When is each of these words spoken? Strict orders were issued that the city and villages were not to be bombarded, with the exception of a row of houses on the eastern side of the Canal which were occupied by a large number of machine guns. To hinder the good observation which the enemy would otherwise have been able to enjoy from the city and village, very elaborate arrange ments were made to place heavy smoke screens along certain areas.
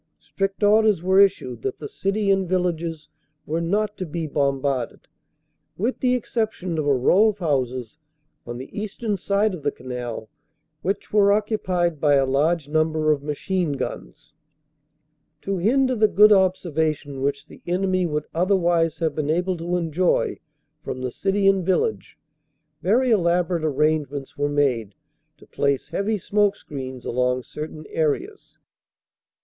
Strict 0.19 0.63
orders 0.63 1.03
were 1.03 1.19
issued 1.19 1.61
that 1.61 1.77
the 1.77 1.87
city 1.87 2.31
and 2.31 2.49
villages 2.49 3.07
were 3.45 3.61
not 3.61 3.97
to 3.97 4.05
be 4.07 4.25
bombarded, 4.25 5.01
with 5.77 5.99
the 5.99 6.15
exception 6.15 6.79
of 6.79 6.87
a 6.87 6.95
row 6.95 7.27
of 7.27 7.37
houses 7.37 7.99
on 8.47 8.57
the 8.57 8.75
eastern 8.75 9.15
side 9.15 9.53
of 9.53 9.61
the 9.61 9.69
Canal 9.71 10.27
which 10.81 11.13
were 11.13 11.31
occupied 11.31 12.01
by 12.01 12.15
a 12.15 12.25
large 12.25 12.67
number 12.67 13.11
of 13.11 13.21
machine 13.21 13.73
guns. 13.73 14.33
To 15.43 15.59
hinder 15.59 15.93
the 15.93 16.07
good 16.07 16.31
observation 16.31 17.21
which 17.21 17.45
the 17.45 17.61
enemy 17.67 18.07
would 18.07 18.25
otherwise 18.33 18.97
have 18.97 19.13
been 19.13 19.29
able 19.29 19.55
to 19.57 19.77
enjoy 19.77 20.39
from 20.81 21.01
the 21.01 21.11
city 21.11 21.45
and 21.47 21.63
village, 21.63 22.17
very 22.81 23.11
elaborate 23.11 23.63
arrange 23.63 24.09
ments 24.09 24.35
were 24.35 24.49
made 24.49 24.95
to 25.37 25.45
place 25.45 25.89
heavy 25.89 26.17
smoke 26.17 26.55
screens 26.55 27.05
along 27.05 27.43
certain 27.43 27.85
areas. 27.89 28.57